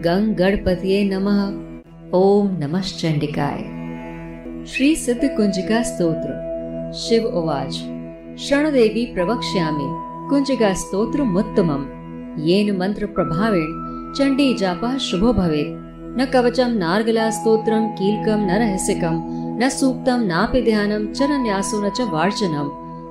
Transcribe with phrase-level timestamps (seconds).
[0.00, 1.46] गंग गणपतिये नमः।
[2.12, 2.80] ओम नमः
[4.64, 6.28] श्री सिद्ध कुंजिका स्तोत्र।
[6.92, 7.72] शिव उवाच।
[8.38, 9.84] शरणदेवी प्रवक्ष्यामि।
[10.30, 11.86] कुंजिका स्तोत्र मुत्तमम्।
[12.46, 13.66] येन मंत्र प्रभावेण
[14.18, 15.68] चंडी जापः शुभो भवेत्।
[16.18, 19.22] न कवचम नार्गला स्तोत्रम, कीलकम, न रहस्यकम,
[19.62, 22.70] न सूक्तम, नापि ध्यानम, चरन्यासो न च वार्चनम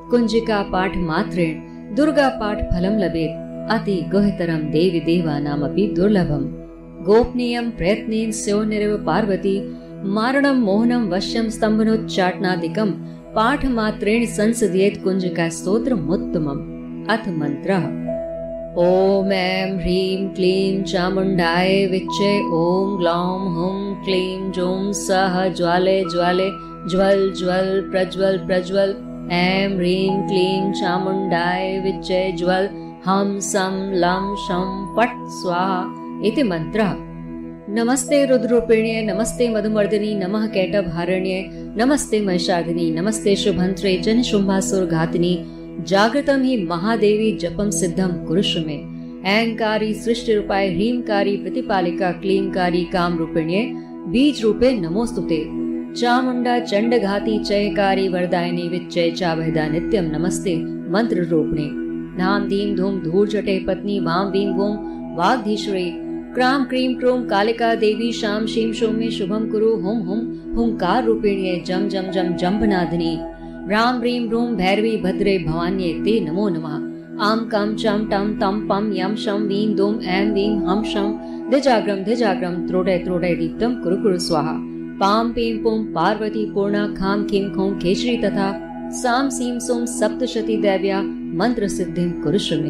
[0.09, 6.56] कुंजिका पाठ मात्रेण दुर्गा पाठ फलम लभेत। अति गुहतरम देवी देवानामपि दुर्लभम।
[7.05, 9.55] गोपनीयं प्रयत्नेन स्योनिरेव पार्वती
[10.15, 12.91] मारणं मोहनं वश्यं स्तम्भनोच्चाटनादिकं
[13.35, 16.61] पाठमात्रेण संसदयेत् कुञ्जकः स्तोत्रमुत्तमम्।
[17.13, 17.85] अथ मन्त्रः।
[18.83, 26.49] ॐ ऐं ह्रीं क्लीं चामुण्डाय विच्चै ॐ ग्लौं हुं क्लीं जों सः ज्वाले ज्वाले
[26.91, 28.95] ज्वल ज्वल प्रज्वल प्रज्वल।
[29.31, 32.69] ऐं ह्रीं क्लीं चामुण्डाय विच्चै ज्वल
[33.07, 36.93] हं सं लं शं फट् स्वाहा। इति मंत्रः।
[37.69, 45.33] नमस्ते रुद्रूपिण्ये नमस्ते मधुमर्दिनी, नमः कैटभारण्ये, नमस्ते महिषाग्नि नमस्ते शुभंत्रे जन शुंभासुर घातिनी
[45.87, 53.61] जागृतम ही महादेवी जपम सिद्धम कुरुष में अहंकारी सृष्टि रूपाय ह्रीमकारी प्रतिपालिका क्लीमकारी काम रूपिण्ये
[54.11, 55.39] बीज रूपे नमोस्तुते
[55.93, 60.55] चामुंडा चंड घाती चयकारी, वरदायिनी विचय चाभेदा नित्यम नमस्ते
[60.91, 61.69] मंत्र रूपणे
[62.17, 64.75] नाम दीम धूम धूर पत्नी वाम वीम वोम
[65.17, 66.06] वाग्धीश्वरी
[66.37, 70.19] क्राम क्रीम क्रोम कालिका देवी शाम शीम में शुभम कुरु हुम हुम
[70.55, 73.13] हुंकार रूपिण्ये जम जम जम जम्बनादिनी
[73.71, 76.75] राम रीम रूम भैरवी भद्रे भवान्ये ते नमो नमः।
[77.27, 81.07] आम कम चम टम तम पम यम शम वीम दोम एम वीम हम शम
[81.51, 84.53] धिजाग्रम धिजाग्रम त्रोडय त्रोडय दीप्तम कुरु कुरु स्वाहा।
[84.99, 88.51] पाम पीम पुम पार्वती पूर्णा खाम खिम खोम खेचरी तथा
[88.99, 91.01] साम सीम सोम सप्तशती दैव्या
[91.41, 92.69] मंत्र सिद्धिं कुरुष्व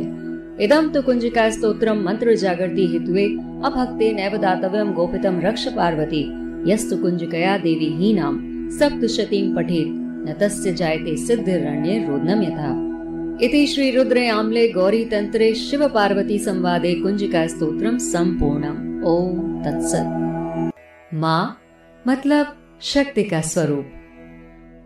[0.63, 3.27] इदम तो कुंजिका स्तोत्रम मंत्र जागृति हेतुवे
[3.65, 6.21] अभक्ते नैव दातव्यम गोपितम रक्ष पार्वती,
[6.71, 8.37] यस्तु कुंजिकया देवी ही नाम
[8.69, 12.87] सप्तशतीं पठेत, न तस्य जायते सिद्धिरण्ये रोदनम यथा।
[13.45, 20.71] इति श्री रुद्रे आम्ले गौरी तंत्रे शिव पार्वती संवादे कुंजिका स्तोत्रम संपूर्णम ओम तत्सत।
[21.13, 21.61] माँ
[22.07, 23.85] मतलब शक्ति का स्वरूप।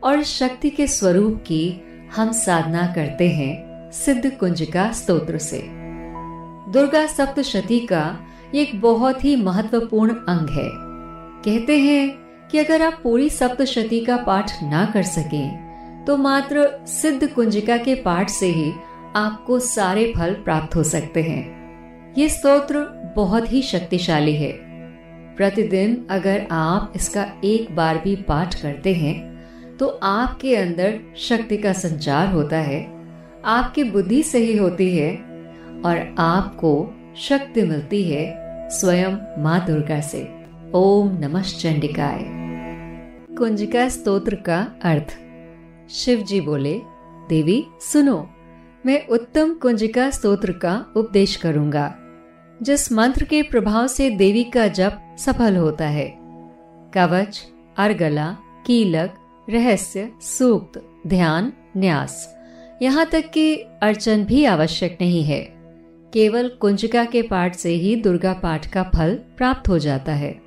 [0.03, 1.81] और शक्ति के स्वरूप की
[2.15, 5.59] हम साधना करते हैं सिद्ध कुंज का स्तोत्र से।
[6.71, 8.19] दुर्गा सप्तशती का
[8.53, 10.69] एक बहुत ही महत्वपूर्ण अंग है।
[11.45, 17.27] कहते हैं कि अगर आप पूरी सप्तशती का पाठ ना कर सकें तो मात्र सिद्ध
[17.27, 18.71] कुंजिका के पाठ से ही
[19.15, 22.83] आपको सारे फल प्राप्त हो सकते हैं। ये स्तोत्र
[23.15, 24.51] बहुत ही शक्तिशाली है।
[25.37, 31.73] प्रतिदिन अगर आप इसका एक बार भी पाठ करते हैं तो आपके अंदर शक्ति का
[31.73, 32.83] संचार होता है,
[33.45, 35.11] आपकी बुद्धि सही होती है
[35.85, 36.73] और आपको
[37.19, 38.40] शक्ति मिलती है
[38.71, 40.21] स्वयं माँ दुर्गा से।
[40.73, 42.19] ओम नमः चंडिकाय।
[43.37, 45.17] कुंजिका स्तोत्र का अर्थ
[45.91, 46.81] शिव जी बोले,
[47.29, 48.29] देवी, सुनो,
[48.85, 51.95] मैं उत्तम कुंजिका स्तोत्र का उपदेश करूँगा,
[52.61, 56.17] जिस मंत्र के प्रभाव से देवी का जप सफल होता है।
[56.93, 57.43] कवच,
[57.77, 59.13] अर्गला, कीलक,
[59.49, 62.37] रहस्य, सूक्त, ध्यान, न्यास,
[62.81, 65.60] यहाँ तक कि अर्चन भी आवश्यक नहीं है।
[66.13, 70.41] केवल कुंजिका के पाठ से ही दुर्गा पाठ का फल प्राप्त हो जाता है।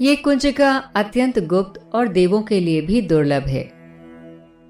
[0.00, 3.62] ये कुंजिका अत्यंत गुप्त और देवों के लिए भी दुर्लभ है।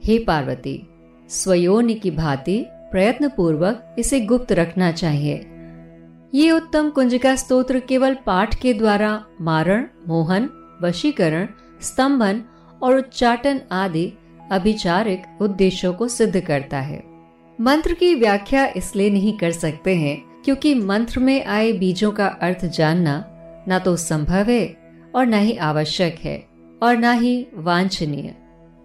[0.05, 0.87] हे पार्वती
[1.29, 5.35] स्वयोनि की भांति प्रयत्न पूर्वक इसे गुप्त रखना चाहिए।
[6.35, 10.49] ये उत्तम कुंजिका स्तोत्र केवल पाठ के द्वारा मारण, मोहन,
[10.83, 11.47] वशीकरण,
[11.81, 12.43] स्तंभन
[12.83, 14.13] और उच्चाटन आदि
[14.53, 17.03] अभिचारिक उद्देश्यों को सिद्ध करता है।
[17.61, 22.65] मंत्र की व्याख्या इसलिए नहीं कर सकते हैं क्योंकि मंत्र में आए बीजों का अर्थ
[22.67, 23.25] जानना
[23.69, 24.77] न तो संभव है
[25.15, 26.37] और न ही आवश्यक है
[26.83, 28.35] और न ही वांछनीय,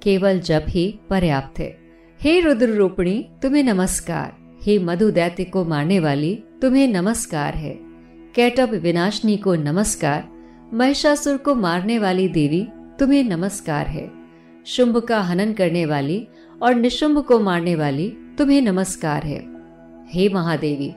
[0.03, 1.77] केवल जब ही पर्याप्त है।
[2.21, 4.33] हे रुद्र रूपणी तुम्हें नमस्कार।
[4.63, 7.77] हे मधु दैत्य को मारने वाली, तुम्हें नमस्कार है।
[8.35, 10.27] कैटअप विनाशनी को नमस्कार।
[10.73, 12.67] महिषासुर को मारने वाली देवी,
[12.99, 14.09] तुम्हें नमस्कार है।
[14.65, 16.27] शुंभ का हनन करने वाली
[16.61, 19.43] और निशुंभ को मारने वाली, तुम्हें नमस्कार है।
[20.09, 20.93] हे महादेवी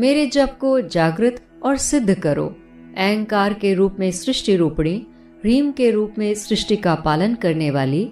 [0.00, 2.46] मेरे जप को जागृत और सिद्ध करो।
[2.96, 5.06] अहंकार के रूप में सृष्टि रूपणी,
[5.44, 8.04] रीम के रूप में सृष्टि का पालन करने वाली,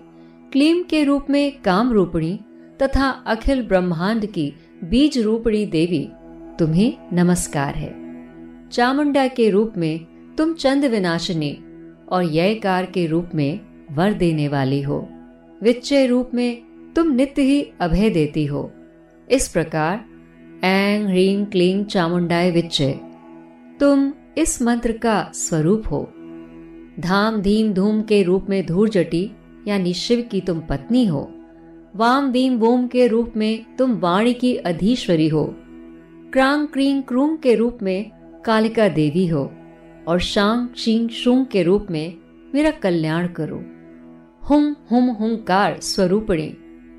[0.53, 2.41] क्लीम के रूप में काम रूपणी
[2.83, 4.53] तथा अखिल ब्रह्मांड की
[4.85, 6.09] बीज रूपणी देवी,
[6.59, 7.95] तुम्हें नमस्कार है।
[8.69, 10.07] चामुंडा के रूप में
[10.39, 11.59] तुम चंद विनाशिनी
[12.09, 15.09] और ययकार के रूप में वर देने वाली हो।
[15.63, 16.63] विच्चय रूप में
[16.97, 18.73] तुम नित्य ही अभय देती हो।
[19.31, 20.05] इस प्रकार
[20.65, 22.99] एंग ह्रीं क्लीं चामुंडाय विच्चय
[23.81, 26.13] तुम इस मंत्र का स्वरूप हो।
[27.01, 29.31] धाम धीम धूम के रूप में धूर जटी,
[29.69, 31.35] यानी शिव की तुम पत्नी हो।
[31.97, 35.55] वाम वीम वोम के रूप में तुम वाणी की अधीश्वरी हो।
[36.33, 38.11] क्रांग क्रींग क्रूंग के रूप में
[38.45, 39.53] कालिका देवी हो।
[40.09, 42.15] और शांग शींग शूंग के रूप में
[42.55, 43.65] मेरा कल्याण करो।
[44.51, 46.55] हुम हुम हुंकार स्वरूपणी,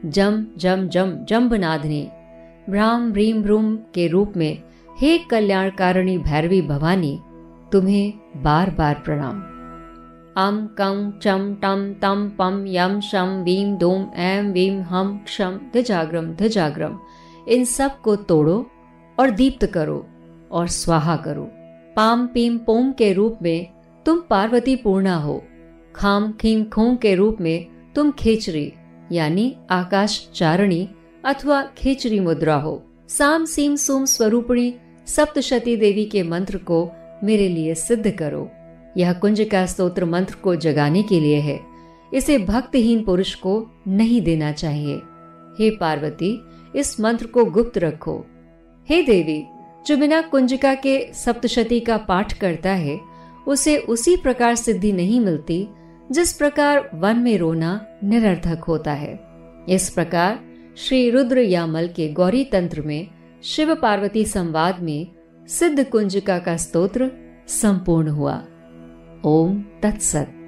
[0.05, 2.09] जम जम जम जम्बनाधनी
[2.69, 4.61] भ्राम भ्रीम भ्रूम के रूप में,
[4.99, 7.19] हे कल्याणकारिणी भैरवी भवानी,
[7.71, 8.13] तुम्हें
[8.43, 9.39] बार बार प्रणाम।
[10.37, 16.25] अम कं चम टम तम पम यम शम वीम दोम एम वीम हम क्षम धिजाग्रम
[16.33, 16.97] धिजाग्रम
[17.47, 18.65] इन सबको तोड़ो
[19.17, 20.05] और दीप्त करो
[20.51, 21.49] और स्वाहा करो।
[21.95, 23.67] पाम, पीम, पोम के रूप में
[24.05, 25.43] तुम पार्वती पूर्णा हो।
[25.95, 28.71] खाम, खीम खूम के रूप में तुम खेचरी,
[29.11, 30.87] यानी आकाश चारणी
[31.29, 34.75] अथवा खेचरी मुद्रा हो। साम सीम सुम स्वरूपणी
[35.07, 36.91] सप्तशती देवी के मंत्र को
[37.23, 38.51] मेरे लिए सिद्ध करो।
[38.97, 41.59] यह कुंज का स्तोत्र मंत्र को जगाने के लिए है।
[42.13, 44.95] इसे भक्तहीन पुरुष को नहीं देना चाहिए।
[45.59, 46.41] हे पार्वती,
[46.75, 48.25] इस मंत्र को गुप्त रखो।
[48.89, 49.43] हे देवी,
[49.87, 52.99] जो बिना कुंजिका के सप्तशती का पाठ करता है,
[53.47, 55.67] उसे उसी प्रकार सिद्धि नहीं मिलती,
[56.11, 59.19] जिस प्रकार वन में रोना निरर्थक होता है।
[59.69, 60.48] इस प्रकार
[60.87, 63.07] श्री रुद्र यामल के गौरी तंत्र में
[63.43, 65.07] शिव पार्वती संवाद में
[65.47, 67.11] सिद्ध कुंजिका का स्तोत्र
[67.47, 68.43] संपूर्ण हुआ।
[69.25, 70.38] ओम तत्सत।